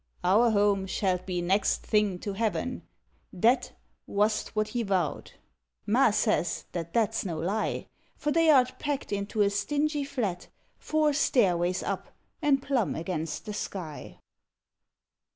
"Our 0.23 0.49
home 0.49 0.87
shalt 0.87 1.27
be 1.27 1.43
next 1.43 1.83
thing 1.83 2.17
to 2.21 2.33
Heaven!" 2.33 2.81
That 3.47 3.73
Wast 4.07 4.55
what 4.55 4.69
he 4.69 4.81
vowed. 4.81 5.33
Ma 5.85 6.09
says 6.09 6.65
that 6.71 6.95
that 6.95 7.09
s 7.09 7.23
no 7.23 7.37
lie 7.37 7.85
For 8.17 8.31
they 8.31 8.49
art 8.49 8.79
packed 8.79 9.11
into 9.11 9.41
a 9.43 9.51
stingy 9.51 10.03
flat 10.03 10.47
Four 10.79 11.13
stairways 11.13 11.83
up, 11.83 12.07
and 12.41 12.63
plumb 12.63 12.95
against 12.95 13.45
the 13.45 13.53
sky! 13.53 14.17